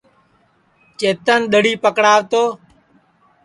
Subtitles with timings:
[0.99, 2.43] چیتن دؔڑی پکڑاو تو